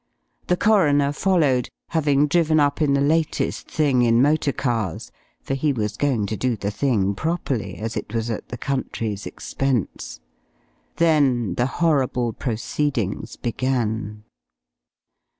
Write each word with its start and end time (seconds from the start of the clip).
The 0.47 0.57
coroner 0.57 1.11
followed, 1.11 1.69
having 1.89 2.25
driven 2.25 2.59
up 2.59 2.81
in 2.81 2.95
the 2.95 3.01
latest 3.01 3.69
thing 3.69 4.01
in 4.01 4.19
motor 4.19 4.51
cars 4.51 5.11
(for 5.43 5.53
he 5.53 5.71
was 5.71 5.95
going 5.95 6.25
to 6.25 6.35
do 6.35 6.55
the 6.55 6.71
thing 6.71 7.13
properly, 7.13 7.75
as 7.77 7.95
it 7.95 8.11
was 8.11 8.31
at 8.31 8.49
the 8.49 8.57
country's 8.57 9.27
expense). 9.27 10.19
Then 10.95 11.53
the 11.53 11.67
horrible 11.67 12.33
proceedings 12.33 13.35
began. 13.35 14.23